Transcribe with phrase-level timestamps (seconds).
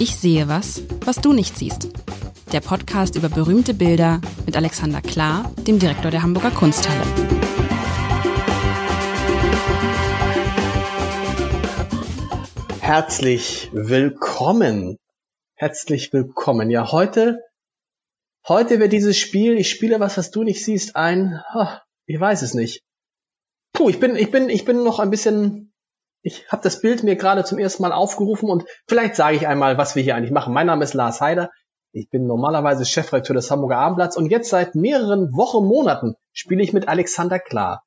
[0.00, 1.88] Ich sehe was, was du nicht siehst.
[2.52, 7.04] Der Podcast über berühmte Bilder mit Alexander Klar, dem Direktor der Hamburger Kunsthalle.
[12.80, 14.96] Herzlich willkommen.
[15.54, 16.70] Herzlich willkommen.
[16.70, 17.38] Ja, heute,
[18.48, 21.40] heute wird dieses Spiel, ich spiele was, was du nicht siehst, ein,
[22.06, 22.82] ich weiß es nicht.
[23.72, 25.63] Puh, ich bin, ich bin, ich bin noch ein bisschen
[26.24, 29.76] ich habe das Bild mir gerade zum ersten Mal aufgerufen und vielleicht sage ich einmal,
[29.76, 30.54] was wir hier eigentlich machen.
[30.54, 31.50] Mein Name ist Lars Heider.
[31.92, 36.72] Ich bin normalerweise Chefredakteur des Hamburger Abendblatts und jetzt seit mehreren Wochen, Monaten spiele ich
[36.72, 37.84] mit Alexander Klar,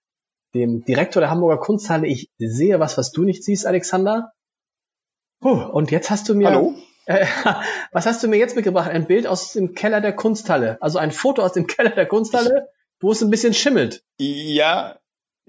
[0.54, 2.08] dem Direktor der Hamburger Kunsthalle.
[2.08, 4.32] Ich sehe was, was du nicht siehst, Alexander.
[5.42, 6.50] Puh, und jetzt hast du mir.
[6.50, 6.76] Hallo?
[7.06, 7.26] Äh,
[7.92, 8.90] was hast du mir jetzt mitgebracht?
[8.90, 10.78] Ein Bild aus dem Keller der Kunsthalle.
[10.80, 12.70] Also ein Foto aus dem Keller der Kunsthalle,
[13.00, 14.04] wo es ein bisschen schimmelt.
[14.20, 15.00] Ja,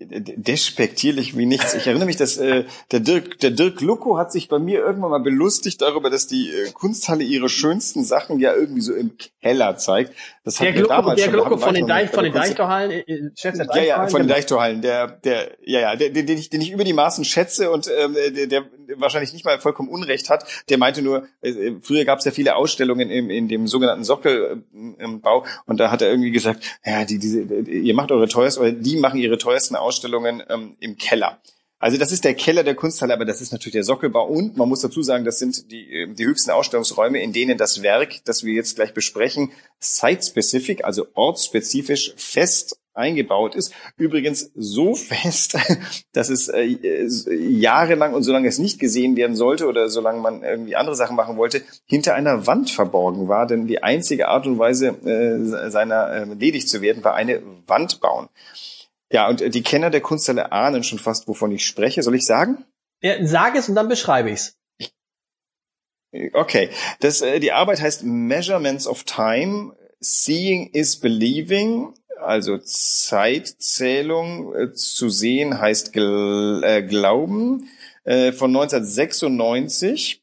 [0.00, 1.74] despektierlich wie nichts.
[1.74, 5.10] Ich erinnere mich, dass äh, der Dirk, der Dirk Lucko hat sich bei mir irgendwann
[5.10, 9.76] mal belustigt darüber, dass die äh, Kunsthalle ihre schönsten Sachen ja irgendwie so im Keller
[9.76, 10.12] zeigt.
[10.44, 13.66] Das der Glucko, damals der Glucko von den, Deich, von den Deichtorhallen, äh, Chef der
[13.74, 14.28] Ja, ja, von den.
[14.28, 17.88] Deichtorhallen, der, der, ja, ja, den, den, ich, den ich über die Maßen schätze und
[17.88, 18.64] ähm, der, der
[18.96, 20.44] wahrscheinlich nicht mal vollkommen Unrecht hat.
[20.68, 25.44] Der meinte nur, äh, früher gab es ja viele Ausstellungen im, in dem sogenannten Sockelbau
[25.66, 28.96] und da hat er irgendwie gesagt, ja, die, diese, ihr macht eure teuersten, oder die
[28.96, 29.87] machen ihre teuersten Ausstellungen
[30.48, 31.40] ähm, im Keller.
[31.80, 34.68] Also das ist der Keller der Kunsthalle, aber das ist natürlich der Sockelbau und man
[34.68, 38.42] muss dazu sagen, das sind die, ähm, die höchsten Ausstellungsräume, in denen das Werk, das
[38.42, 43.72] wir jetzt gleich besprechen, site-specific, also ortsspezifisch fest eingebaut ist.
[43.96, 45.56] Übrigens so fest,
[46.12, 46.64] dass es äh,
[47.30, 51.36] jahrelang und solange es nicht gesehen werden sollte oder solange man irgendwie andere Sachen machen
[51.36, 53.46] wollte, hinter einer Wand verborgen war.
[53.46, 58.00] Denn die einzige Art und Weise, äh, seiner äh, ledig zu werden, war eine Wand
[58.00, 58.28] bauen.
[59.10, 62.02] Ja, und äh, die Kenner der Kunsthalle ahnen schon fast, wovon ich spreche.
[62.02, 62.64] Soll ich sagen?
[63.00, 64.56] Ja, sag es und dann beschreibe ich's.
[66.32, 66.70] Okay,
[67.00, 69.76] das, äh, die Arbeit heißt Measurements of Time.
[70.00, 77.68] Seeing is Believing, also Zeitzählung äh, zu sehen heißt gl äh, Glauben
[78.04, 80.22] äh, von 1996.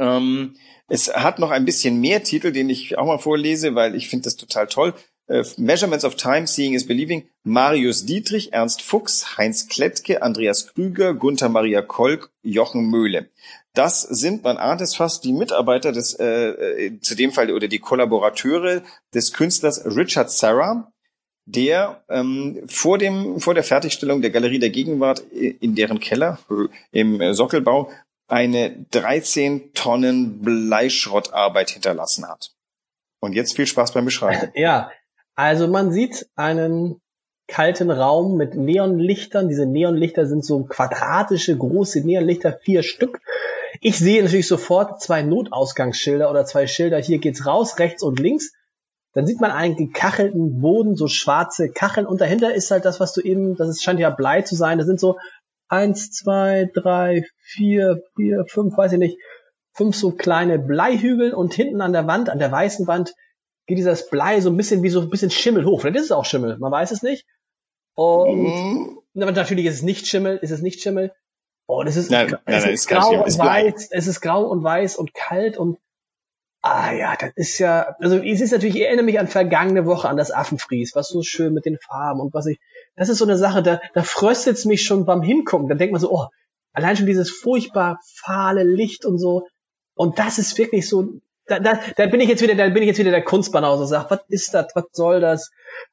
[0.00, 0.56] Ähm,
[0.88, 4.24] es hat noch ein bisschen mehr Titel, den ich auch mal vorlese, weil ich finde
[4.24, 4.94] das total toll.
[5.26, 11.14] Äh, Measurements of Time, Seeing is Believing, Marius Dietrich, Ernst Fuchs, Heinz Klettke, Andreas Krüger,
[11.14, 13.30] Gunther Maria Kolk, Jochen Möhle.
[13.72, 17.68] Das sind, man ahnt es fast, die Mitarbeiter des, äh, äh, zu dem Fall oder
[17.68, 18.82] die Kollaborateure
[19.14, 20.92] des Künstlers Richard Serra,
[21.46, 26.38] der ähm, vor dem vor der Fertigstellung der Galerie der Gegenwart in deren Keller
[26.90, 27.90] im Sockelbau
[28.28, 32.52] eine 13 Tonnen Bleischrottarbeit hinterlassen hat.
[33.20, 34.50] Und jetzt viel Spaß beim Beschreiben.
[34.54, 34.90] Ja,
[35.34, 37.00] also man sieht einen
[37.46, 39.48] kalten Raum mit Neonlichtern.
[39.48, 43.20] Diese Neonlichter sind so quadratische, große Neonlichter, vier Stück.
[43.80, 46.98] Ich sehe natürlich sofort zwei Notausgangsschilder oder zwei Schilder.
[46.98, 48.52] Hier geht's raus, rechts und links.
[49.12, 52.06] Dann sieht man einen gekachelten Boden, so schwarze Kacheln.
[52.06, 54.78] Und dahinter ist halt das, was du eben, das scheint ja Blei zu sein.
[54.78, 55.18] Das sind so
[55.68, 59.18] eins, zwei, drei, vier, vier, fünf, weiß ich nicht,
[59.72, 61.32] fünf so kleine Bleihügel.
[61.32, 63.14] Und hinten an der Wand, an der weißen Wand,
[63.66, 65.80] geht dieses Blei so ein bisschen wie so ein bisschen Schimmel hoch.
[65.80, 67.26] Vielleicht ist es auch Schimmel, man weiß es nicht.
[67.94, 69.00] Und mhm.
[69.14, 71.12] natürlich ist es nicht Schimmel, ist es nicht Schimmel.
[71.66, 74.96] Und es ist, nein, es nein, ist grau und weiß, es ist grau und weiß
[74.96, 75.78] und kalt und
[76.60, 80.08] ah ja, das ist ja, also es ist natürlich, ich erinnere mich an vergangene Woche
[80.08, 82.58] an das Affenfries, was so schön mit den Farben und was ich,
[82.96, 85.68] das ist so eine Sache, da, da fröstet es mich schon beim Hingucken.
[85.68, 86.26] Da denkt man so, oh,
[86.72, 89.46] allein schon dieses furchtbar fahle Licht und so.
[89.94, 92.88] Und das ist wirklich so, da, da, da bin ich jetzt wieder, da bin ich
[92.88, 95.50] jetzt wieder der Kunstbanause und sag, was ist das, was soll das?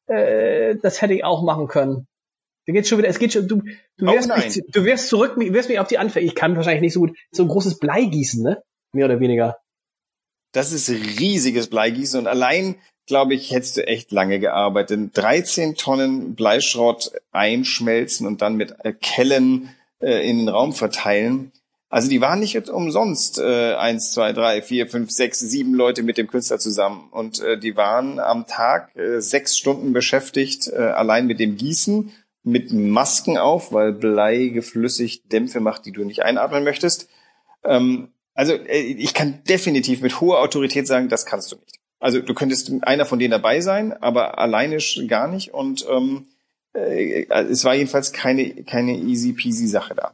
[0.08, 2.08] Äh, das hätte ich auch machen können.
[2.68, 3.62] Da geht's schon wieder, es geht schon, du,
[3.98, 6.26] du wirst, oh mich, du wirst zurück, wirst mich auf die Anfänge.
[6.26, 8.62] Ich kann wahrscheinlich nicht so gut so ein großes Blei gießen, ne?
[8.94, 9.58] Mehr oder weniger.
[10.52, 12.76] Das ist riesiges Bleigießen und allein,
[13.08, 15.12] glaube ich, hättest du echt lange gearbeitet.
[15.14, 19.70] 13 Tonnen Bleischrott einschmelzen und dann mit Kellen
[20.00, 21.52] äh, in den Raum verteilen.
[21.92, 26.18] Also die waren nicht umsonst äh, eins, zwei, drei, vier, fünf, sechs, sieben Leute mit
[26.18, 27.10] dem Künstler zusammen.
[27.12, 32.14] Und äh, die waren am Tag äh, sechs Stunden beschäftigt, äh, allein mit dem Gießen,
[32.44, 37.10] mit Masken auf, weil Blei geflüssigt Dämpfe macht, die du nicht einatmen möchtest.
[37.66, 41.76] Ähm, also äh, ich kann definitiv mit hoher Autorität sagen, das kannst du nicht.
[42.00, 44.78] Also du könntest einer von denen dabei sein, aber alleine
[45.08, 45.54] gar nicht.
[45.54, 46.28] Und ähm,
[46.74, 50.14] äh, es war jedenfalls keine, keine easy peasy Sache da.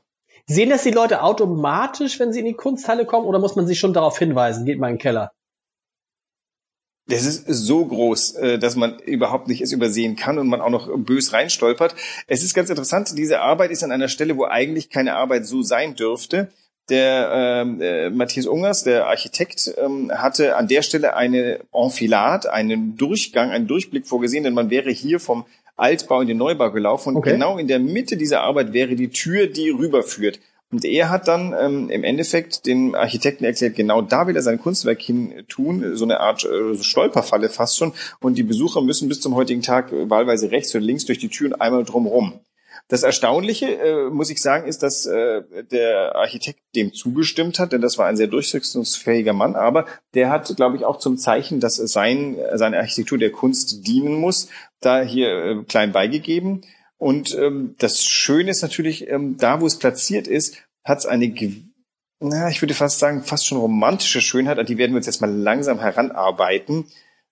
[0.49, 3.75] Sehen das die Leute automatisch, wenn sie in die Kunsthalle kommen, oder muss man sie
[3.75, 5.31] schon darauf hinweisen, geht mal in den Keller?
[7.09, 10.69] Das ist so groß, äh, dass man überhaupt nicht es übersehen kann und man auch
[10.69, 11.95] noch bös reinstolpert.
[12.27, 15.63] Es ist ganz interessant, diese Arbeit ist an einer Stelle, wo eigentlich keine Arbeit so
[15.63, 16.49] sein dürfte.
[16.89, 22.95] der ähm, äh, Matthias Ungers, der Architekt, ähm, hatte an der Stelle eine Enfilade, einen
[22.95, 25.45] Durchgang, einen Durchblick vorgesehen, denn man wäre hier vom
[25.77, 27.31] Altbau in den Neubau gelaufen und okay.
[27.31, 30.39] genau in der Mitte dieser Arbeit wäre die Tür, die rüberführt.
[30.69, 34.59] Und er hat dann ähm, im Endeffekt den Architekten erklärt, genau da will er sein
[34.59, 37.93] Kunstwerk hin tun, so eine Art äh, Stolperfalle fast schon.
[38.19, 41.47] Und die Besucher müssen bis zum heutigen Tag wahlweise rechts oder links durch die Tür
[41.47, 42.41] und einmal drumherum.
[42.89, 45.41] Das Erstaunliche, äh, muss ich sagen, ist, dass äh,
[45.71, 50.55] der Architekt dem zugestimmt hat, denn das war ein sehr durchsetzungsfähiger Mann, aber der hat,
[50.55, 54.47] glaube ich, auch zum Zeichen, dass sein, seine Architektur der Kunst dienen muss,
[54.79, 56.63] da hier äh, klein beigegeben.
[56.97, 61.27] Und ähm, das Schöne ist natürlich, ähm, da wo es platziert ist, hat es eine
[62.19, 65.21] na, ich würde fast sagen, fast schon romantische Schönheit, an die werden wir uns jetzt
[65.21, 66.85] mal langsam heranarbeiten.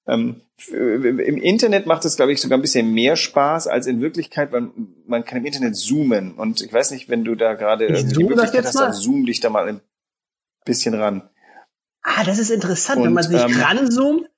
[0.07, 4.51] Ähm, Im Internet macht es, glaube ich, sogar ein bisschen mehr Spaß als in Wirklichkeit,
[4.51, 4.69] weil
[5.07, 6.35] man kann im Internet zoomen.
[6.35, 9.49] Und ich weiß nicht, wenn du da gerade die Möglichkeit hast, dann zoom dich da
[9.49, 9.81] mal ein
[10.63, 11.27] bisschen ran.
[12.03, 12.99] Ah, das ist interessant.
[12.99, 14.29] Und, wenn man sich ähm, ranzoomt,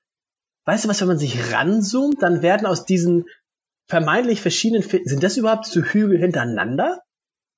[0.64, 3.26] weißt du was, wenn man sich ranzoomt, dann werden aus diesen
[3.86, 7.02] vermeintlich verschiedenen, sind das überhaupt so Hügel hintereinander?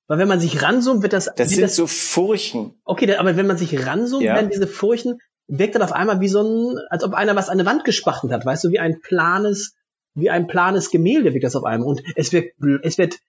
[0.07, 1.29] Weil wenn man sich ranzoomt, wird das...
[1.35, 2.73] Das sind das, so Furchen.
[2.83, 4.35] Okay, aber wenn man sich ranzoomt, ja.
[4.35, 5.19] werden diese Furchen
[5.51, 8.31] wirkt dann auf einmal wie so ein, als ob einer was an eine Wand gespachtelt
[8.31, 9.75] hat, weißt du, wie ein planes,
[10.13, 11.89] wie ein planes Gemälde wirkt das auf einmal.
[11.89, 12.53] Und es wird,
[12.83, 13.19] es wird,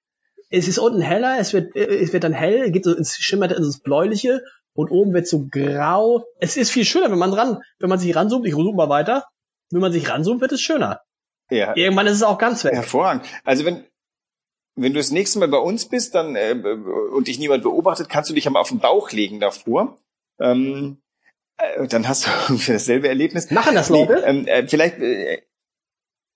[0.49, 3.81] es ist unten heller, es wird, es wird dann hell, geht so, es schimmert ins
[3.81, 4.43] Bläuliche
[4.75, 6.25] und oben wird so grau.
[6.39, 9.27] Es ist viel schöner, wenn man dran, wenn man sich ranzoomt, ich zoome mal weiter,
[9.71, 11.01] wenn man sich ranzoomt, wird es schöner.
[11.51, 11.77] Ja.
[11.77, 12.73] Irgendwann ist es auch ganz weg.
[12.73, 13.27] Hervorragend.
[13.45, 13.85] Also wenn,
[14.77, 16.55] wenn du das nächste Mal bei uns bist, dann äh,
[17.13, 19.99] und dich niemand beobachtet, kannst du dich einmal auf den Bauch legen davor.
[20.39, 21.03] Ähm, äh,
[21.89, 23.51] dann hast du ungefähr dasselbe Erlebnis.
[23.51, 24.15] Machen das Leute?
[24.15, 25.43] Nee, ähm, äh, vielleicht, äh,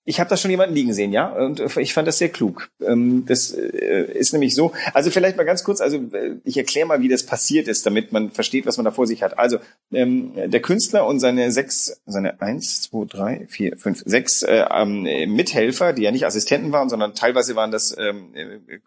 [0.09, 2.71] ich habe da schon jemanden liegen sehen, ja, und äh, ich fand das sehr klug.
[2.81, 4.73] Ähm, das äh, ist nämlich so.
[4.95, 8.13] Also vielleicht mal ganz kurz, also äh, ich erkläre mal, wie das passiert ist, damit
[8.13, 9.37] man versteht, was man da vor sich hat.
[9.37, 9.59] Also
[9.93, 15.03] ähm, der Künstler und seine sechs, seine eins, zwei, drei, vier, fünf, sechs äh, ähm,
[15.35, 18.33] Mithelfer, die ja nicht Assistenten waren, sondern teilweise waren das ähm,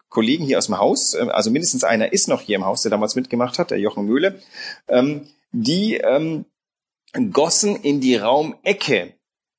[0.08, 1.14] Kollegen hier aus dem Haus.
[1.14, 4.40] Also mindestens einer ist noch hier im Haus, der damals mitgemacht hat, der Jochen Mühle.
[4.88, 6.44] Ähm, die ähm,
[7.32, 9.14] gossen in die Raumecke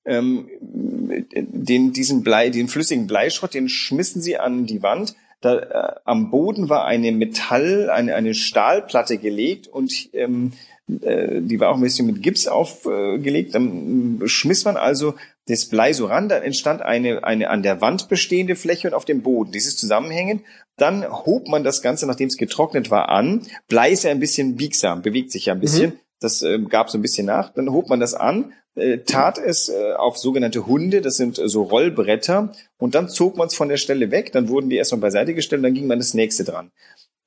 [0.06, 5.16] ähm, den, diesen Blei, den flüssigen Bleischrott, den schmissen sie an die Wand.
[5.42, 10.54] Da, äh, am Boden war eine Metall, eine, eine Stahlplatte gelegt und ähm,
[11.02, 13.56] äh, die war auch ein bisschen mit Gips aufgelegt.
[13.56, 15.16] Dann schmiss man also
[15.48, 19.06] das Blei so ran, dann entstand eine, eine an der Wand bestehende Fläche und auf
[19.06, 19.52] dem Boden.
[19.52, 20.44] Dieses zusammenhängend.
[20.78, 23.42] Dann hob man das Ganze, nachdem es getrocknet war, an.
[23.68, 25.92] Blei ist ja ein bisschen biegsam, bewegt sich ja ein bisschen.
[25.92, 26.00] Mhm.
[26.20, 27.54] Das äh, gab so ein bisschen nach.
[27.54, 31.50] Dann hob man das an, äh, tat es äh, auf sogenannte Hunde, das sind äh,
[31.50, 35.02] so Rollbretter, und dann zog man es von der Stelle weg, dann wurden die erstmal
[35.02, 36.72] beiseite gestellt, und dann ging man das nächste dran.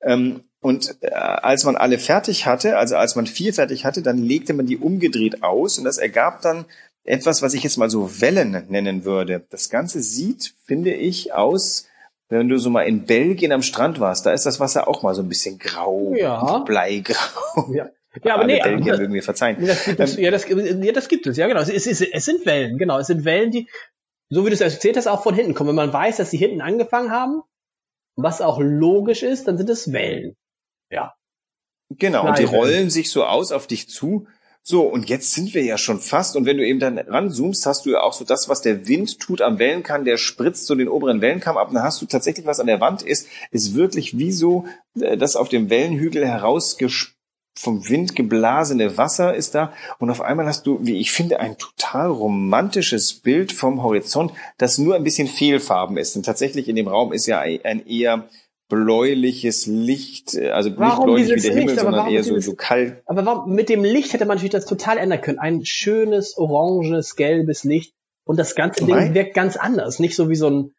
[0.01, 4.17] Ähm, und äh, als man alle fertig hatte, also als man vier fertig hatte, dann
[4.17, 6.65] legte man die umgedreht aus und das ergab dann
[7.05, 9.45] etwas, was ich jetzt mal so Wellen nennen würde.
[9.49, 11.87] Das Ganze sieht, finde ich, aus,
[12.29, 15.13] wenn du so mal in Belgien am Strand warst, da ist das Wasser auch mal
[15.13, 16.59] so ein bisschen grau, ja.
[16.59, 17.73] bleigrau.
[17.73, 17.89] Ja.
[18.23, 19.57] Ja, aber Alle nee, Belgier aber, mögen mir verzeihen.
[19.65, 21.59] Das gibt es, ähm, ja, das, ja, das gibt es, ja genau.
[21.59, 22.97] Es, ist, es sind Wellen, genau.
[22.97, 23.67] Es sind Wellen, die,
[24.29, 25.69] so wie du es erzählt hast, auch von hinten kommen.
[25.69, 27.41] Wenn man weiß, dass sie hinten angefangen haben,
[28.15, 30.37] was auch logisch ist, dann sind es Wellen.
[30.89, 31.13] Ja.
[31.89, 34.27] Genau, und die rollen sich so aus auf dich zu.
[34.67, 36.35] So, und jetzt sind wir ja schon fast.
[36.35, 39.19] Und wenn du eben dann ranzoomst, hast du ja auch so das, was der Wind
[39.19, 41.67] tut am Wellenkamm, der spritzt so den oberen Wellenkamm ab.
[41.67, 44.65] Und dann hast du tatsächlich, was an der Wand ist, ist wirklich wie so
[44.99, 47.13] äh, das auf dem Wellenhügel herausgespritzt
[47.57, 51.57] vom Wind geblasene Wasser ist da und auf einmal hast du, wie ich finde, ein
[51.57, 56.15] total romantisches Bild vom Horizont, das nur ein bisschen Fehlfarben ist.
[56.15, 58.27] Denn tatsächlich in dem Raum ist ja ein eher
[58.67, 61.69] bläuliches Licht, also warum nicht bläulich wie der Licht?
[61.69, 63.01] Himmel, sondern eher so, so kalt.
[63.05, 65.39] Aber warum, mit dem Licht hätte man natürlich das total ändern können.
[65.39, 67.93] Ein schönes, oranges, gelbes Licht
[68.25, 69.99] und das ganze Ding wirkt ganz anders.
[69.99, 70.75] Nicht so wie so ein,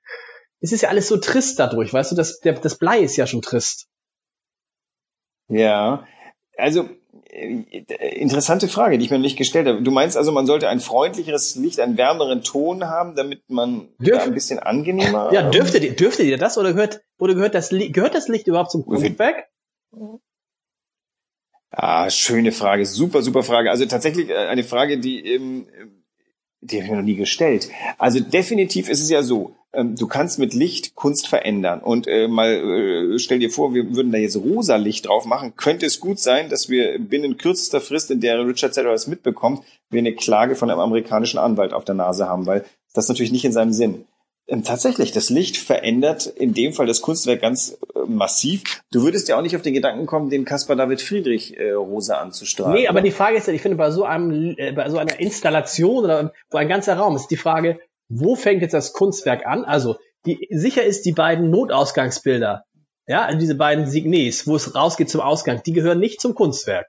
[0.60, 3.26] es ist ja alles so trist dadurch, weißt du, das, der, das Blei ist ja
[3.26, 3.86] schon trist.
[5.48, 6.06] Ja,
[6.56, 6.88] also äh,
[7.36, 9.82] interessante Frage, die ich mir nicht gestellt habe.
[9.82, 14.22] Du meinst also, man sollte ein freundlicheres Licht, einen wärmeren Ton haben, damit man Dürf,
[14.22, 15.32] ein bisschen angenehmer.
[15.32, 18.70] Ja, dürfte ihr, dürfte ihr das oder gehört oder gehört das gehört das Licht überhaupt
[18.70, 19.48] zum Kunstwerk?
[21.70, 23.70] Ah, schöne Frage, super, super Frage.
[23.70, 25.66] Also tatsächlich äh, eine Frage, die ähm,
[26.60, 27.70] die habe ich mir noch nie gestellt.
[27.98, 31.80] Also definitiv ist es ja so, du kannst mit Licht Kunst verändern.
[31.80, 35.54] Und äh, mal äh, stell dir vor, wir würden da jetzt rosa Licht drauf machen,
[35.56, 39.62] könnte es gut sein, dass wir binnen kürzester Frist, in der Richard Seller es mitbekommt,
[39.90, 42.64] wir eine Klage von einem amerikanischen Anwalt auf der Nase haben, weil
[42.94, 44.04] das natürlich nicht in seinem Sinn.
[44.48, 48.82] Ähm, tatsächlich, das Licht verändert in dem Fall das Kunstwerk ganz äh, massiv.
[48.92, 52.18] Du würdest ja auch nicht auf den Gedanken kommen, den Caspar David Friedrich äh, rosa
[52.18, 52.74] anzustrahlen.
[52.74, 53.04] Nee, aber oder?
[53.04, 56.32] die Frage ist ja, ich finde, bei so einem, äh, bei so einer Installation oder
[56.50, 59.64] wo ein ganzer Raum ist die Frage, wo fängt jetzt das Kunstwerk an?
[59.64, 62.64] Also, die, sicher ist die beiden Notausgangsbilder,
[63.06, 66.86] ja, also diese beiden Signes, wo es rausgeht zum Ausgang, die gehören nicht zum Kunstwerk.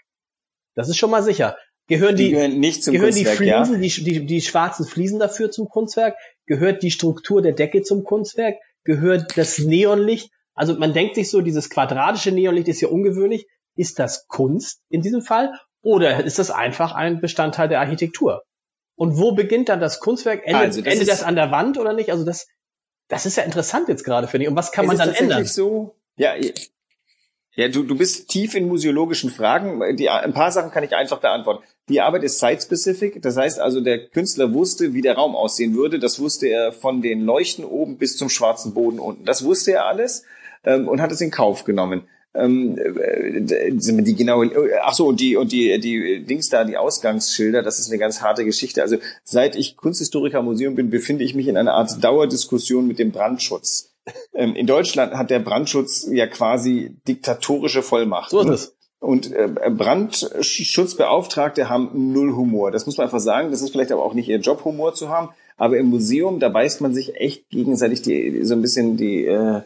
[0.76, 1.58] Das ist schon mal sicher.
[1.88, 4.04] Gehören die, die gehören nicht zum gehören Kunstwerk, die Fliesen, ja?
[4.04, 6.16] die, die, die schwarzen Fliesen dafür zum Kunstwerk?
[6.46, 8.56] Gehört die Struktur der Decke zum Kunstwerk?
[8.84, 10.32] Gehört das Neonlicht?
[10.54, 13.48] Also man denkt sich so, dieses quadratische Neonlicht ist ja ungewöhnlich.
[13.76, 15.54] Ist das Kunst in diesem Fall?
[15.82, 18.42] Oder ist das einfach ein Bestandteil der Architektur?
[18.98, 20.42] Und wo beginnt dann das Kunstwerk?
[20.44, 22.12] Endet, also das, endet das an der Wand oder nicht?
[22.12, 22.48] Also das,
[23.08, 24.50] das ist ja interessant jetzt gerade, finde ich.
[24.50, 25.46] Und was kann man dann ändern?
[25.46, 26.34] So, ja,
[27.58, 29.96] ja, du, du bist tief in museologischen Fragen.
[29.98, 31.64] Die, ein paar Sachen kann ich einfach beantworten.
[31.90, 33.22] Die Arbeit ist site-specific.
[33.22, 35.98] Das heißt also, der Künstler wusste, wie der Raum aussehen würde.
[35.98, 39.26] Das wusste er von den Leuchten oben bis zum schwarzen Boden unten.
[39.26, 40.24] Das wusste er alles
[40.66, 42.08] ähm, und hat es in Kauf genommen.
[42.38, 44.52] Ähm, äh, die genaue,
[44.84, 48.22] ach so, und die, und die, die Dings da, die Ausgangsschilder, das ist eine ganz
[48.22, 48.82] harte Geschichte.
[48.82, 53.12] Also, seit ich Kunsthistoriker Museum bin, befinde ich mich in einer Art Dauerdiskussion mit dem
[53.12, 53.94] Brandschutz.
[54.34, 58.30] Ähm, in Deutschland hat der Brandschutz ja quasi diktatorische Vollmacht.
[58.30, 58.74] So ist es.
[59.00, 62.72] Und äh, Brandschutzbeauftragte haben null Humor.
[62.72, 63.52] Das muss man einfach sagen.
[63.52, 65.30] Das ist vielleicht aber auch nicht ihr Job, Humor zu haben.
[65.56, 69.62] Aber im Museum, da beißt man sich echt gegenseitig die, so ein bisschen die äh,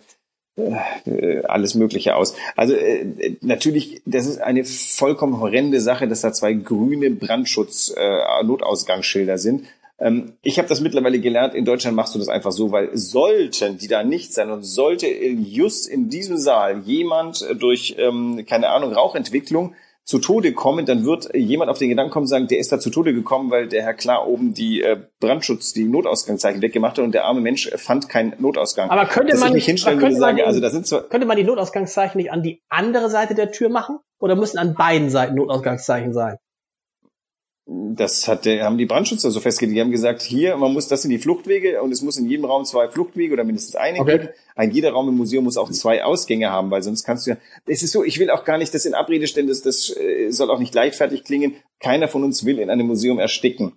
[1.48, 2.34] alles Mögliche aus.
[2.56, 9.38] Also äh, natürlich, das ist eine vollkommen horrende Sache, dass da zwei grüne Brandschutz-Notausgangsschilder äh,
[9.38, 9.66] sind.
[9.98, 13.78] Ähm, ich habe das mittlerweile gelernt, in Deutschland machst du das einfach so, weil sollten
[13.78, 18.92] die da nicht sein und sollte just in diesem Saal jemand durch, ähm, keine Ahnung,
[18.94, 22.80] Rauchentwicklung zu Tode kommen, dann wird jemand auf den Gedanken kommen sagen, der ist da
[22.80, 27.06] zu Tode gekommen, weil der Herr klar oben die äh, Brandschutz, die Notausgangszeichen weggemacht hat
[27.06, 28.90] und der arme Mensch fand keinen Notausgang.
[28.90, 31.44] Aber könnte man nicht hinstellen könnte man, sagen, also da sind zwar könnte man die
[31.44, 36.14] Notausgangszeichen nicht an die andere Seite der Tür machen oder müssen an beiden Seiten Notausgangszeichen
[36.14, 36.38] sein?
[37.74, 39.76] Das hat, haben die Brandschützer so festgelegt.
[39.76, 42.46] Die haben gesagt, hier, man muss, das sind die Fluchtwege und es muss in jedem
[42.46, 44.18] Raum zwei Fluchtwege oder mindestens eine okay.
[44.18, 44.30] geben.
[44.56, 47.38] Ein jeder Raum im Museum muss auch zwei Ausgänge haben, weil sonst kannst du ja,
[47.66, 50.32] es ist so, ich will auch gar nicht das in Abrede stellen, das, das äh,
[50.32, 51.56] soll auch nicht leichtfertig klingen.
[51.80, 53.74] Keiner von uns will in einem Museum ersticken.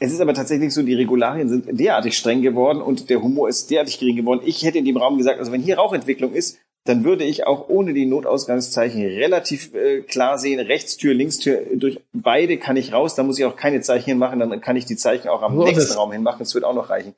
[0.00, 3.70] Es ist aber tatsächlich so, die Regularien sind derartig streng geworden und der Humor ist
[3.70, 4.42] derartig gering geworden.
[4.44, 7.68] Ich hätte in dem Raum gesagt, also wenn hier Rauchentwicklung ist, dann würde ich auch
[7.68, 13.22] ohne die Notausgangszeichen relativ äh, klar sehen, Rechtstür, Linkstür, durch beide kann ich raus, da
[13.22, 15.94] muss ich auch keine Zeichen hinmachen, dann kann ich die Zeichen auch am so nächsten
[15.94, 17.14] Raum hinmachen, das wird auch noch reichen.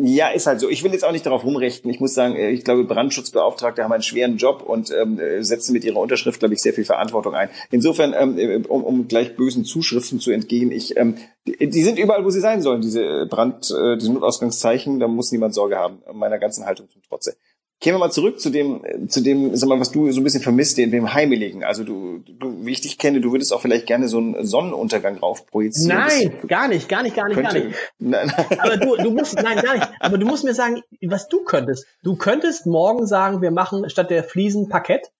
[0.00, 0.68] Ja, ist halt so.
[0.68, 1.90] Ich will jetzt auch nicht darauf rumrechten.
[1.90, 5.82] Ich muss sagen, äh, ich glaube, Brandschutzbeauftragte haben einen schweren Job und ähm, setzen mit
[5.82, 7.48] ihrer Unterschrift, glaube ich, sehr viel Verantwortung ein.
[7.70, 11.16] Insofern, ähm, äh, um, um gleich bösen Zuschriften zu entgehen, ich, ähm,
[11.46, 15.00] die, die sind überall, wo sie sein sollen, diese Brand, äh, diese Notausgangszeichen.
[15.00, 17.36] Da muss niemand Sorge haben, meiner ganzen Haltung zum Trotze.
[17.80, 20.42] Gehen wir mal zurück zu dem, zu dem, sag mal, was du so ein bisschen
[20.42, 21.62] vermisst, dem, dem Heimeligen.
[21.62, 25.18] Also du, du, wie ich dich kenne, du würdest auch vielleicht gerne so einen Sonnenuntergang
[25.20, 25.96] drauf projizieren.
[25.96, 27.76] Nein, das gar nicht, gar nicht, gar nicht, könnte, gar nicht.
[27.98, 28.32] Nein.
[28.58, 29.88] Aber du, du musst, nein, gar nicht.
[30.00, 31.86] Aber du musst mir sagen, was du könntest.
[32.02, 35.12] Du könntest morgen sagen, wir machen statt der Fliesen Parkett.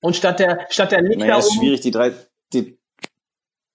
[0.00, 2.12] Und statt der, statt der Lichter naja, ist schwierig, die drei,
[2.52, 2.76] die,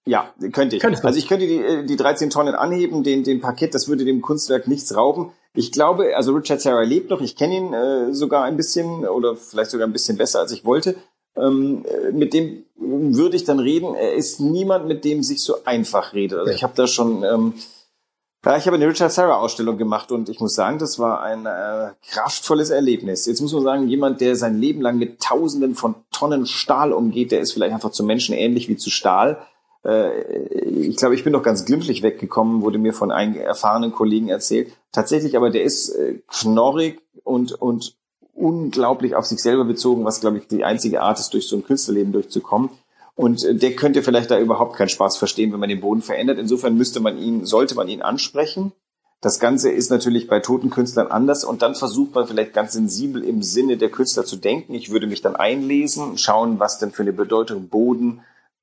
[0.04, 0.82] ja, könnte ich.
[0.82, 4.04] Könntest also ich könnte die, äh, die 13 Tonnen anheben, den, den Parkett, das würde
[4.04, 5.32] dem Kunstwerk nichts rauben.
[5.54, 9.36] Ich glaube, also Richard Serra lebt noch, ich kenne ihn äh, sogar ein bisschen oder
[9.36, 10.96] vielleicht sogar ein bisschen besser, als ich wollte.
[11.36, 13.94] Ähm, äh, mit dem würde ich dann reden.
[13.94, 16.38] Er ist niemand, mit dem sich so einfach redet.
[16.38, 17.54] Also ich habe da schon, ähm,
[18.44, 21.46] ja, ich habe eine Richard Serra Ausstellung gemacht und ich muss sagen, das war ein
[21.46, 23.26] äh, kraftvolles Erlebnis.
[23.26, 27.32] Jetzt muss man sagen, jemand, der sein Leben lang mit Tausenden von Tonnen Stahl umgeht,
[27.32, 29.38] der ist vielleicht einfach zu Menschen ähnlich wie zu Stahl
[29.84, 34.72] ich glaube, ich bin doch ganz glimpflich weggekommen, wurde mir von einem erfahrenen Kollegen erzählt.
[34.92, 37.96] Tatsächlich aber, der ist äh, knorrig und, und
[38.34, 41.64] unglaublich auf sich selber bezogen, was, glaube ich, die einzige Art ist, durch so ein
[41.64, 42.70] Künstlerleben durchzukommen.
[43.14, 46.38] Und äh, der könnte vielleicht da überhaupt keinen Spaß verstehen, wenn man den Boden verändert.
[46.38, 48.72] Insofern müsste man ihn, sollte man ihn ansprechen.
[49.20, 53.24] Das Ganze ist natürlich bei toten Künstlern anders und dann versucht man vielleicht ganz sensibel
[53.24, 54.74] im Sinne der Künstler zu denken.
[54.74, 58.20] Ich würde mich dann einlesen, schauen, was denn für eine Bedeutung Boden,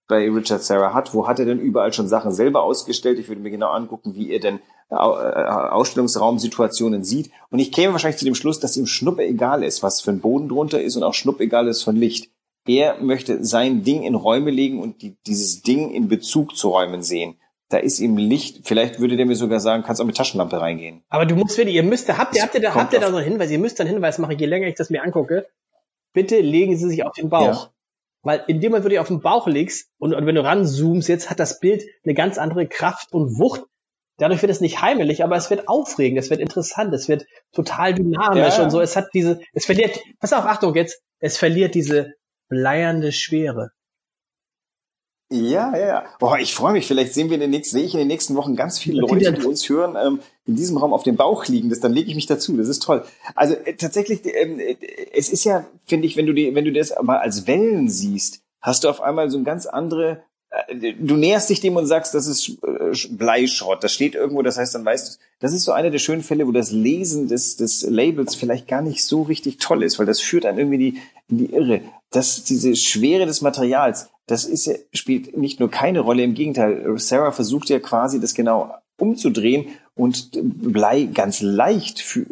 [0.07, 1.13] bei Richard Serra hat.
[1.13, 3.19] Wo hat er denn überall schon Sachen selber ausgestellt?
[3.19, 4.59] Ich würde mir genau angucken, wie er denn
[4.89, 7.31] äh, Ausstellungsraumsituationen sieht.
[7.49, 10.21] Und ich käme wahrscheinlich zu dem Schluss, dass ihm schnuppe egal ist, was für ein
[10.21, 12.29] Boden drunter ist und auch schnuppe egal ist von Licht.
[12.67, 17.03] Er möchte sein Ding in Räume legen und die, dieses Ding in Bezug zu Räumen
[17.03, 17.35] sehen.
[17.69, 21.03] Da ist ihm Licht, vielleicht würde der mir sogar sagen, kannst auch mit Taschenlampe reingehen.
[21.09, 23.17] Aber du musst wirklich, ihr müsst, habt ihr, habt ihr da, habt ihr da so
[23.17, 23.49] einen Hinweis?
[23.49, 25.47] Ihr müsst einen Hinweis machen, je länger ich das mir angucke.
[26.13, 27.65] Bitte legen Sie sich auf den Bauch.
[27.65, 27.69] Ja.
[28.25, 31.07] Weil in dem Moment, wo du auf den Bauch legst und, und wenn du ranzoomst,
[31.07, 33.61] jetzt hat das Bild eine ganz andere Kraft und Wucht.
[34.17, 37.93] Dadurch wird es nicht heimelig, aber es wird aufregend, es wird interessant, es wird total
[37.93, 38.63] dynamisch Ja.
[38.63, 38.81] und so.
[38.81, 42.13] Es hat diese, es verliert, pass auf, Achtung jetzt, es verliert diese
[42.49, 43.71] bleiernde Schwere.
[45.31, 46.05] Ja, ja, ja.
[46.19, 46.85] Boah, ich freue mich.
[46.85, 49.33] Vielleicht sehen wir in den nächsten, sehe ich in den nächsten Wochen ganz viele Leute,
[49.33, 51.69] die uns hören, ähm, in diesem Raum auf dem Bauch liegen.
[51.69, 52.55] Das, dann lege ich mich dazu.
[52.55, 53.03] Das ist toll.
[53.33, 54.75] Also äh, tatsächlich, ähm, äh,
[55.13, 58.41] es ist ja, finde ich, wenn du die, wenn du das mal als Wellen siehst,
[58.61, 60.23] hast du auf einmal so ein ganz andere.
[60.79, 63.83] Du näherst dich dem und sagst, das ist äh, Bleischrott.
[63.83, 64.41] Das steht irgendwo.
[64.41, 67.27] Das heißt, dann weißt du, das ist so einer der schönen Fälle, wo das Lesen
[67.27, 70.77] des, des Labels vielleicht gar nicht so richtig toll ist, weil das führt einen irgendwie
[70.77, 71.81] die, in die Irre.
[72.11, 76.97] Das, diese Schwere des Materials, das ist spielt nicht nur keine Rolle, im Gegenteil.
[76.97, 82.25] Sarah versucht ja quasi das genau umzudrehen und Blei ganz leicht für,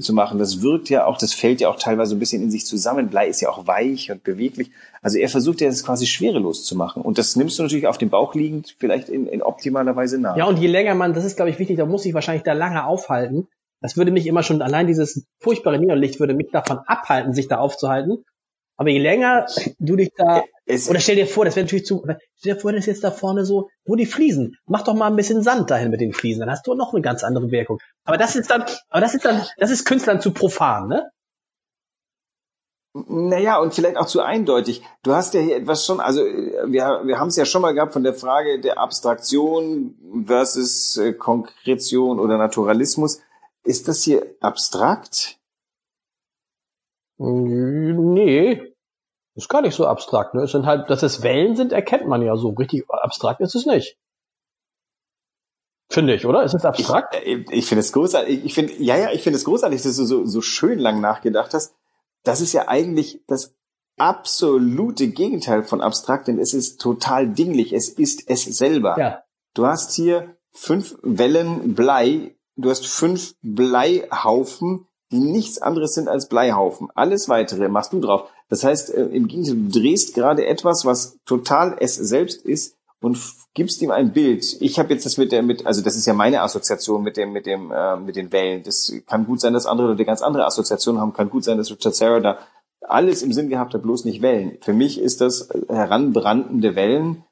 [0.00, 0.38] zu machen.
[0.38, 3.08] Das wirkt ja auch, das fällt ja auch teilweise ein bisschen in sich zusammen.
[3.08, 4.70] Blei ist ja auch weich und beweglich.
[5.02, 7.02] Also er versucht ja das quasi schwerelos zu machen.
[7.02, 10.36] Und das nimmst du natürlich auf dem Bauch liegend vielleicht in, in optimaler Weise nach.
[10.36, 12.52] Ja, und je länger man, das ist glaube ich wichtig, da muss ich wahrscheinlich da
[12.52, 13.48] lange aufhalten.
[13.80, 17.58] Das würde mich immer schon, allein dieses furchtbare Neonlicht würde mich davon abhalten, sich da
[17.58, 18.24] aufzuhalten.
[18.76, 19.46] Aber je länger
[19.78, 22.04] du dich da, Es- oder stell dir vor, das wäre natürlich zu,
[22.36, 24.56] stell dir vor, das ist jetzt da vorne so, wo die Fliesen.
[24.66, 27.02] Mach doch mal ein bisschen Sand dahin mit den Fliesen, dann hast du noch eine
[27.02, 27.78] ganz andere Wirkung.
[28.04, 31.10] Aber das ist dann, aber das ist dann, das ist Künstlern zu profan, ne?
[33.08, 34.82] Naja, und vielleicht auch zu eindeutig.
[35.02, 37.72] Du hast ja hier etwas schon, also äh, wir, wir haben es ja schon mal
[37.74, 39.94] gehabt von der Frage der Abstraktion
[40.26, 43.20] versus äh, Konkretion oder Naturalismus.
[43.64, 45.35] Ist das hier abstrakt?
[47.18, 48.74] Nee.
[49.34, 50.42] Ist gar nicht so abstrakt, ne?
[50.42, 52.50] Es sind halt, dass es Wellen sind, erkennt man ja so.
[52.50, 53.98] Richtig abstrakt ist es nicht.
[55.88, 56.42] Finde ich, oder?
[56.42, 57.14] Ist es abstrakt?
[57.14, 58.44] Ich, äh, ich finde es großartig.
[58.44, 61.54] Ich finde, ja, ja, ich finde es großartig, dass du so, so schön lang nachgedacht
[61.54, 61.74] hast.
[62.24, 63.54] Das ist ja eigentlich das
[63.96, 67.72] absolute Gegenteil von abstrakt, denn es ist total dinglich.
[67.72, 68.98] Es ist es selber.
[68.98, 69.22] ja.
[69.54, 76.28] Du hast hier fünf Wellen Blei, du hast fünf Bleihaufen, die nichts anderes sind als
[76.28, 76.88] Bleihaufen.
[76.94, 78.30] Alles weitere machst du drauf.
[78.48, 83.18] Das heißt, äh, im Gegenteil, du drehst gerade etwas, was total es selbst ist und
[83.54, 84.56] gibst ihm ein Bild.
[84.60, 87.32] Ich habe jetzt das mit der, mit, also das ist ja meine Assoziation mit dem,
[87.32, 88.62] mit dem, äh, mit den Wellen.
[88.62, 91.12] Das kann gut sein, dass andere Leute ganz andere Assoziationen haben.
[91.12, 92.38] Kann gut sein, dass Richard Serra da
[92.80, 94.58] alles im Sinn gehabt hat, bloß nicht Wellen.
[94.60, 97.24] Für mich ist das heranbrandende Wellen,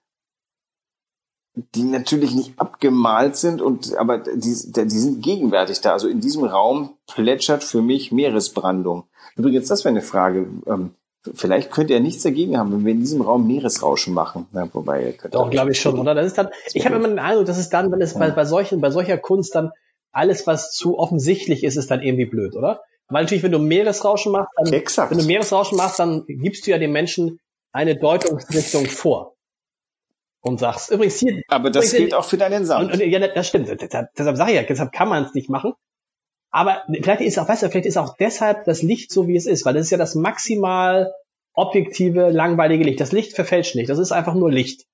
[1.54, 5.92] die natürlich nicht abgemalt sind und aber die, die sind gegenwärtig da.
[5.92, 9.04] Also in diesem Raum plätschert für mich Meeresbrandung.
[9.36, 10.48] Übrigens, das wäre eine Frage.
[10.66, 10.90] Ähm,
[11.32, 14.46] vielleicht könnt ihr nichts dagegen haben, wenn wir in diesem Raum Meeresrauschen machen.
[14.52, 16.14] Na, wobei, ihr könnt Doch, glaube ich schon, oder?
[16.14, 18.44] Das ist dann, ich habe immer den Eindruck, dass es dann, wenn es bei, bei
[18.44, 19.70] solchen, bei solcher Kunst dann
[20.10, 22.82] alles, was zu offensichtlich ist, ist dann irgendwie blöd, oder?
[23.08, 25.10] Weil natürlich, wenn du Meeresrauschen machst, dann, Exakt.
[25.10, 27.38] wenn du Meeresrauschen machst, dann gibst du ja den Menschen
[27.72, 29.34] eine Deutungsrichtung vor.
[30.46, 32.92] Und sagst, übrigens hier, Aber das übrigens, gilt auch für deinen Sand.
[32.92, 33.66] und, und, ja, das stimmt.
[33.80, 35.72] Deshalb, deshalb sage ich ja, deshalb kann man es nicht machen.
[36.50, 39.46] Aber vielleicht ist auch, weißt du, vielleicht ist auch deshalb das Licht so, wie es
[39.46, 41.14] ist, weil das ist ja das maximal
[41.54, 43.00] objektive, langweilige Licht.
[43.00, 43.88] Das Licht verfälscht nicht.
[43.88, 44.84] Das ist einfach nur Licht.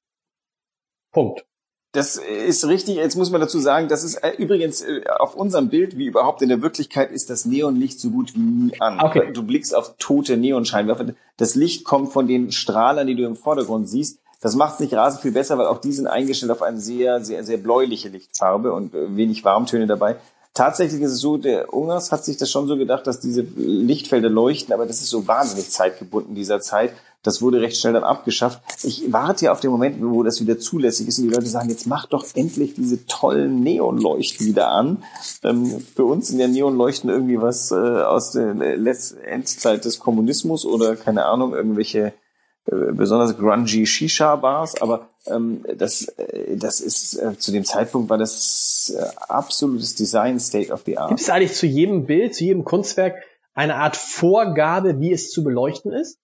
[1.11, 1.45] Punkt.
[1.93, 2.95] Das ist richtig.
[2.97, 6.43] Jetzt muss man dazu sagen, das ist äh, übrigens äh, auf unserem Bild, wie überhaupt
[6.43, 9.01] in der Wirklichkeit, ist das Neonlicht so gut wie nie an.
[9.01, 9.33] Okay.
[9.33, 11.07] Du blickst auf tote Neonscheinwerfer.
[11.37, 14.20] Das Licht kommt von den Strahlern, die du im Vordergrund siehst.
[14.41, 17.23] Das macht es nicht rasend viel besser, weil auch die sind eingestellt auf eine sehr,
[17.23, 20.17] sehr, sehr bläuliche Lichtfarbe und äh, wenig Warmtöne dabei.
[20.55, 24.29] Tatsächlich ist es so, der Ungers hat sich das schon so gedacht, dass diese Lichtfelder
[24.29, 26.93] leuchten, aber das ist so wahnsinnig zeitgebunden dieser Zeit.
[27.23, 28.61] Das wurde recht schnell dann abgeschafft.
[28.83, 31.69] Ich warte ja auf den Moment, wo das wieder zulässig ist und die Leute sagen,
[31.69, 35.05] jetzt mach doch endlich diese tollen Neonleuchten wieder an.
[35.45, 40.65] Ähm, für uns sind ja Neonleuchten irgendwie was äh, aus der Letz Endzeit des Kommunismus
[40.65, 42.15] oder keine Ahnung, irgendwelche
[42.65, 48.95] besonders grungy Shisha-Bars, aber ähm, das, äh, das ist äh, zu dem Zeitpunkt war das
[48.97, 51.09] äh, absolutes Design State of the Art.
[51.09, 53.17] Gibt es eigentlich zu jedem Bild, zu jedem Kunstwerk
[53.55, 56.19] eine Art Vorgabe, wie es zu beleuchten ist?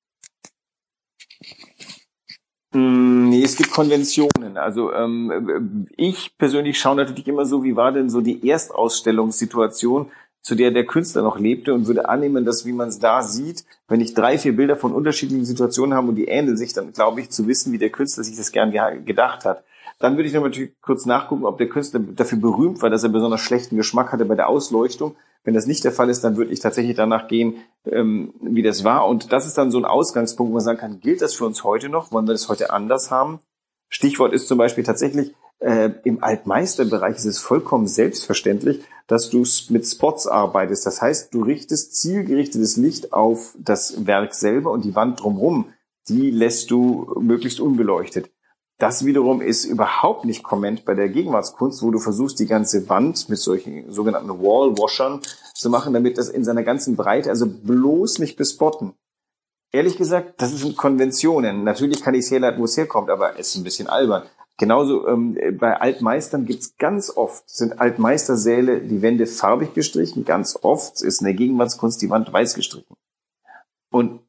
[2.72, 4.56] Mm, Nee, es gibt Konventionen.
[4.56, 10.10] Also ähm, ich persönlich schaue natürlich immer so, wie war denn so die Erstausstellungssituation,
[10.46, 13.64] zu der der Künstler noch lebte und würde annehmen, dass wie man es da sieht,
[13.88, 17.20] wenn ich drei, vier Bilder von unterschiedlichen Situationen habe und die ähneln sich, dann glaube
[17.20, 18.70] ich zu wissen, wie der Künstler sich das gern
[19.04, 19.64] gedacht hat.
[19.98, 23.08] Dann würde ich noch natürlich kurz nachgucken, ob der Künstler dafür berühmt war, dass er
[23.08, 25.16] besonders schlechten Geschmack hatte bei der Ausleuchtung.
[25.42, 28.84] Wenn das nicht der Fall ist, dann würde ich tatsächlich danach gehen, ähm, wie das
[28.84, 29.08] war.
[29.08, 31.64] Und das ist dann so ein Ausgangspunkt, wo man sagen kann, gilt das für uns
[31.64, 32.12] heute noch?
[32.12, 33.40] Wollen wir das heute anders haben?
[33.88, 39.86] Stichwort ist zum Beispiel tatsächlich, äh, im Altmeisterbereich ist es vollkommen selbstverständlich, dass du mit
[39.86, 40.86] Spots arbeitest.
[40.86, 45.72] Das heißt, du richtest zielgerichtetes Licht auf das Werk selber und die Wand drumherum,
[46.08, 48.30] die lässt du möglichst unbeleuchtet.
[48.78, 53.30] Das wiederum ist überhaupt nicht komment bei der Gegenwartskunst, wo du versuchst, die ganze Wand
[53.30, 55.22] mit solchen sogenannten Wall-Washern
[55.54, 58.92] zu machen, damit das in seiner ganzen Breite, also bloß nicht bespotten.
[59.72, 61.64] Ehrlich gesagt, das sind Konventionen.
[61.64, 64.24] Natürlich kann ich es herleiten, wo es herkommt, aber es ist ein bisschen albern.
[64.58, 71.02] Genauso ähm, bei Altmeistern gibt's ganz oft, sind Altmeistersäle die Wände farbig gestrichen, ganz oft
[71.02, 72.96] ist in der Gegenwartskunst die Wand weiß gestrichen.
[73.90, 74.20] Und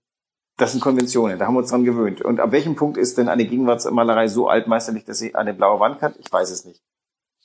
[0.57, 2.21] das sind Konventionen, da haben wir uns dran gewöhnt.
[2.21, 6.01] Und ab welchem Punkt ist denn eine Gegenwartsmalerei so altmeisterlich, dass sie eine blaue Wand
[6.01, 6.15] hat?
[6.17, 6.81] Ich weiß es nicht.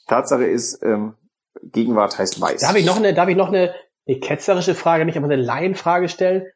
[0.08, 1.14] Tatsache ist, ähm,
[1.62, 2.62] Gegenwart heißt weiß.
[2.62, 3.74] Darf ich noch eine, darf ich noch eine,
[4.08, 6.46] eine ketzerische Frage, nicht aber eine Laienfrage stellen?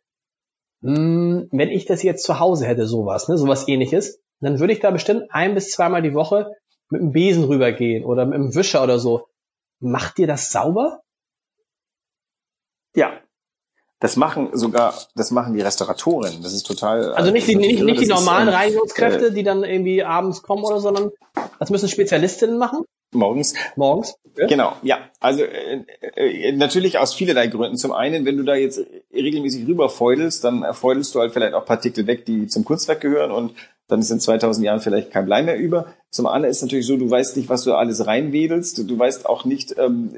[0.82, 4.80] Hm, wenn ich das jetzt zu Hause hätte, sowas, ne, sowas ähnliches, dann würde ich
[4.80, 6.52] da bestimmt ein bis zweimal die Woche
[6.90, 9.28] mit dem Besen rübergehen oder mit dem Wischer oder so.
[9.80, 11.00] Macht ihr das sauber?
[12.94, 13.20] Ja,
[13.98, 16.42] das machen sogar, das machen die Restauratoren.
[16.42, 17.12] Das ist total.
[17.14, 20.76] Also nicht die, nicht, nicht die normalen Reinigungskräfte, äh, die dann irgendwie abends kommen oder
[20.76, 21.10] so, sondern
[21.58, 22.84] das müssen Spezialistinnen machen?
[23.12, 23.54] Morgens.
[23.74, 24.16] Morgens.
[24.36, 24.46] Ja?
[24.48, 24.98] Genau, ja.
[25.20, 25.84] Also äh,
[26.16, 27.78] äh, natürlich aus vielerlei Gründen.
[27.78, 28.80] Zum einen, wenn du da jetzt
[29.14, 33.30] regelmäßig rüber feudelst, dann feudelst du halt vielleicht auch Partikel weg, die zum Kunstwerk gehören
[33.30, 33.54] und
[33.88, 35.94] dann ist in 2000 Jahren vielleicht kein Blei mehr über.
[36.10, 38.90] Zum anderen ist natürlich so, du weißt nicht, was du alles reinwedelst.
[38.90, 40.16] Du weißt auch nicht, ähm,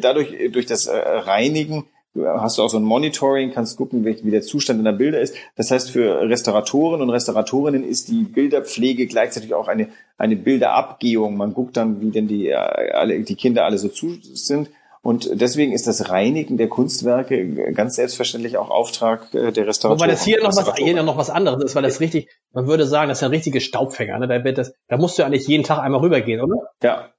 [0.00, 1.84] dadurch, durch das äh, Reinigen
[2.24, 5.34] hast du auch so ein Monitoring, kannst gucken, wie der Zustand deiner Bilder ist.
[5.56, 11.36] Das heißt, für Restauratoren und Restauratorinnen ist die Bilderpflege gleichzeitig auch eine, eine Bilderabgehung.
[11.36, 14.70] Man guckt dann, wie denn die, alle, die Kinder alle so zu sind.
[15.06, 20.00] Und deswegen ist das Reinigen der Kunstwerke ganz selbstverständlich auch Auftrag äh, der Restauratoren.
[20.00, 22.88] Wobei das hier noch was, hier noch was anderes ist, weil das richtig, man würde
[22.88, 24.18] sagen, das ist ein richtiger Staubfänger.
[24.18, 24.26] Ne?
[24.26, 26.70] Da, das, da musst du eigentlich jeden Tag einmal rübergehen, oder?
[26.82, 27.10] Ja,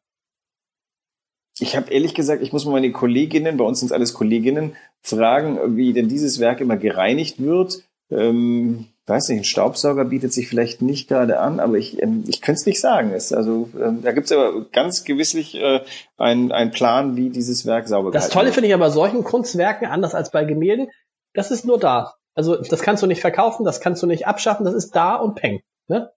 [1.59, 4.75] ich habe ehrlich gesagt, ich muss mal meine Kolleginnen, bei uns sind es alles Kolleginnen,
[5.01, 7.83] fragen, wie denn dieses Werk immer gereinigt wird.
[8.11, 12.41] Ähm, weiß nicht, ein Staubsauger bietet sich vielleicht nicht gerade an, aber ich, ähm, ich
[12.41, 13.11] könnte es nicht sagen.
[13.13, 15.81] Es, also ähm, da gibt es aber ganz gewisslich äh,
[16.17, 19.87] einen, einen Plan, wie dieses Werk sauber Das Tolle finde ich aber bei solchen Kunstwerken,
[19.87, 20.89] anders als bei Gemälden,
[21.33, 22.15] das ist nur da.
[22.35, 25.35] Also das kannst du nicht verkaufen, das kannst du nicht abschaffen, das ist da und
[25.35, 25.61] peng.
[25.87, 26.11] Ne?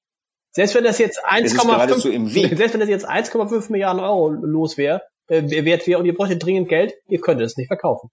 [0.50, 5.64] Selbst wenn das jetzt 1,5 selbst wenn das jetzt 1,5 Milliarden Euro los wäre, äh,
[5.64, 8.10] wert wäre und ihr bräuchtet dringend Geld, ihr könntet es nicht verkaufen.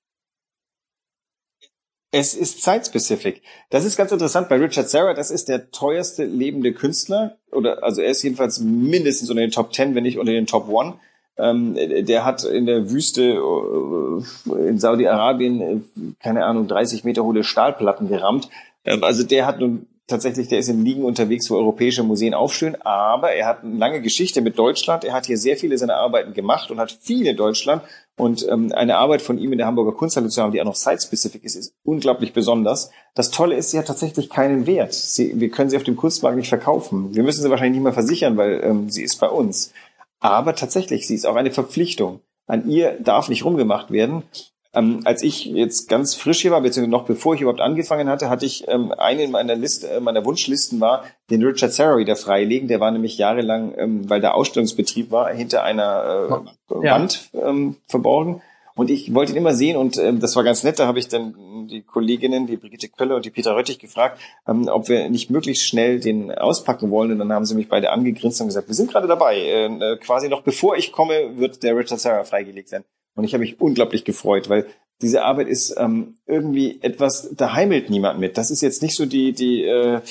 [2.19, 3.43] Es ist zeitspezific.
[3.69, 5.13] Das ist ganz interessant bei Richard Serra.
[5.13, 7.38] Das ist der teuerste lebende Künstler.
[7.51, 10.67] Oder, also er ist jedenfalls mindestens unter den Top 10, wenn nicht unter den Top
[10.67, 10.95] 1.
[11.38, 15.80] Ähm, der hat in der Wüste äh, in Saudi-Arabien, äh,
[16.19, 18.49] keine Ahnung, 30 Meter hohe Stahlplatten gerammt.
[18.84, 22.82] Ähm, also der hat nun tatsächlich, der ist in Ligen unterwegs, wo europäische Museen aufstehen,
[22.82, 25.04] aber er hat eine lange Geschichte mit Deutschland.
[25.04, 27.84] Er hat hier sehr viele seiner Arbeiten gemacht und hat viel in Deutschland.
[28.17, 30.76] Und ähm, eine Arbeit von ihm in der Hamburger Kunsthalle zu haben, die auch noch
[30.76, 32.89] site-specific ist, ist unglaublich besonders.
[33.13, 34.93] Das Tolle ist, sie hat tatsächlich keinen Wert.
[34.93, 37.13] Sie, wir können sie auf dem Kunstmarkt nicht verkaufen.
[37.13, 39.72] Wir müssen sie wahrscheinlich nicht mehr versichern, weil ähm, sie ist bei uns.
[40.20, 42.22] Aber tatsächlich, sie ist auch eine Verpflichtung.
[42.48, 44.24] An ihr darf nicht rumgemacht werden.
[44.73, 48.30] Ähm, als ich jetzt ganz frisch hier war, beziehungsweise noch bevor ich überhaupt angefangen hatte,
[48.30, 52.67] hatte ich ähm, eine meiner Liste, äh, meiner Wunschlisten war, den Richard Serra wieder freilegen.
[52.67, 56.95] Der war nämlich jahrelang, ähm, weil der Ausstellungsbetrieb war, hinter einer äh, ja.
[56.95, 58.41] Wand ähm, verborgen.
[58.77, 60.77] Und ich wollte ihn immer sehen und ähm, das war ganz nett.
[60.77, 64.69] Da habe ich dann die Kolleginnen, die Brigitte Kölle und die Peter Röttig gefragt, ähm,
[64.71, 67.12] ob wir nicht möglichst schnell den auspacken wollen.
[67.12, 69.38] Und dann haben sie mich beide angegrinst und gesagt, wir sind gerade dabei.
[69.38, 72.84] Ähm, äh, quasi noch bevor ich komme, wird der Richard Serra freigelegt sein.
[73.17, 74.67] Und ich habe mich unglaublich gefreut, weil
[75.01, 78.38] diese Arbeit ist ähm, irgendwie etwas, da heimelt niemand mit.
[78.38, 80.01] Das ist jetzt nicht so die, die, äh,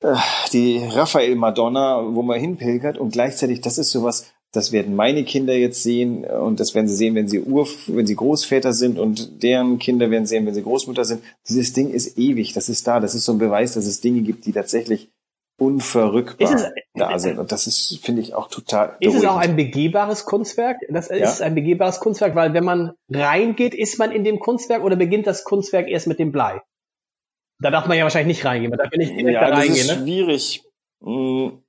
[0.00, 0.16] äh,
[0.52, 5.54] die Raphael Madonna, wo man hinpilgert und gleichzeitig, das ist sowas, das werden meine Kinder
[5.54, 9.42] jetzt sehen und das werden sie sehen, wenn sie Ur, wenn sie Großväter sind und
[9.42, 11.22] deren Kinder werden sehen, wenn sie Großmutter sind.
[11.48, 14.20] Dieses Ding ist ewig, das ist da, das ist so ein Beweis, dass es Dinge
[14.20, 15.10] gibt, die tatsächlich
[15.62, 17.38] unverrückbar es, da sind.
[17.38, 18.96] Und das ist, finde ich, auch total.
[19.00, 20.78] Ist es auch ein begehbares Kunstwerk?
[20.88, 21.16] Das ja?
[21.16, 25.26] ist ein begehbares Kunstwerk, weil wenn man reingeht, ist man in dem Kunstwerk oder beginnt
[25.26, 26.60] das Kunstwerk erst mit dem Blei?
[27.60, 29.86] Da darf man ja wahrscheinlich nicht reingehen, man darf ja nicht direkt ja, da reingehen.
[29.86, 30.02] Das ist ne?
[30.02, 30.62] schwierig.
[31.04, 31.62] Hm.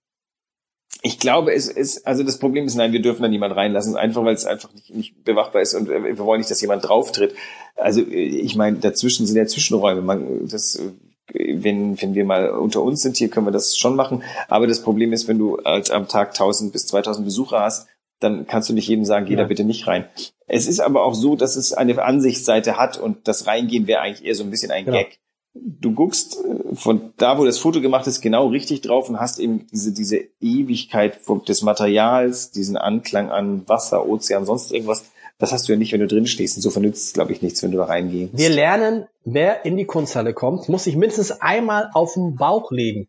[1.06, 4.24] Ich glaube, es ist, also das Problem ist, nein, wir dürfen da niemand reinlassen, einfach
[4.24, 7.36] weil es einfach nicht, nicht bewachbar ist und wir wollen nicht, dass jemand drauftritt.
[7.76, 10.02] Also ich meine, dazwischen sind ja Zwischenräume.
[10.02, 10.82] Man, das
[11.32, 14.24] wenn, wenn wir mal unter uns sind, hier können wir das schon machen.
[14.48, 17.88] Aber das Problem ist, wenn du halt am Tag 1000 bis 2000 Besucher hast,
[18.20, 19.40] dann kannst du nicht jedem sagen, geh ja.
[19.40, 20.06] da bitte nicht rein.
[20.48, 24.26] Es ist aber auch so, dass es eine Ansichtsseite hat und das Reingehen wäre eigentlich
[24.26, 24.98] eher so ein bisschen ein genau.
[24.98, 25.20] Gag.
[25.54, 29.40] Du guckst äh, von da, wo das Foto gemacht ist, genau richtig drauf und hast
[29.40, 35.12] eben diese, diese Ewigkeit des Materials, diesen Anklang an Wasser, Ozean, sonst irgendwas.
[35.40, 36.56] Das hast du ja nicht, wenn du drin stehst.
[36.56, 38.38] Insofern nützt es, glaube ich, nichts, wenn du da reingehst.
[38.38, 43.08] Wir lernen, wer in die Kunsthalle kommt, muss sich mindestens einmal auf den Bauch legen.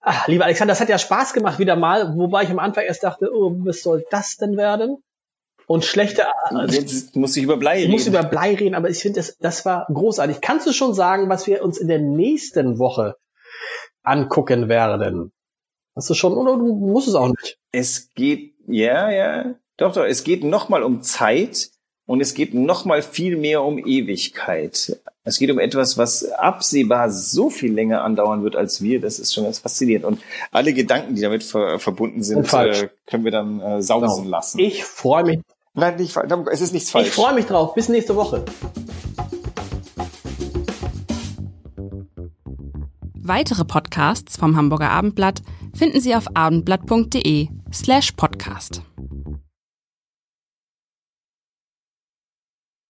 [0.00, 3.02] Ach, lieber Alexander, das hat ja Spaß gemacht wieder mal, wobei ich am Anfang erst
[3.02, 5.02] dachte, oh, was soll das denn werden?
[5.66, 6.24] Und schlechte.
[6.68, 7.92] Jetzt muss ich über Blei ich reden.
[7.92, 10.40] muss über Blei reden, aber ich finde, das, das war großartig.
[10.40, 13.16] Kannst du schon sagen, was wir uns in der nächsten Woche
[14.02, 15.32] angucken werden?
[15.94, 17.58] Hast du schon, oder du musst es auch nicht?
[17.70, 21.70] Es geht, ja, ja, doch, doch, es geht nochmal um Zeit
[22.06, 24.98] und es geht nochmal viel mehr um Ewigkeit.
[25.24, 29.00] Es geht um etwas, was absehbar so viel länger andauern wird als wir.
[29.00, 30.06] Das ist schon ganz faszinierend.
[30.06, 34.36] Und alle Gedanken, die damit ver verbunden sind, äh, können wir dann äh, sausen Genau.
[34.36, 34.58] lassen.
[34.58, 35.40] Ich freue mich.
[35.74, 36.16] Nein, nicht,
[36.50, 37.08] es ist nichts falsch.
[37.08, 37.74] Ich freue mich drauf.
[37.74, 38.44] Bis nächste Woche.
[43.14, 45.42] Weitere Podcasts vom Hamburger Abendblatt
[45.74, 48.82] finden Sie auf abendblatt.de slash podcast.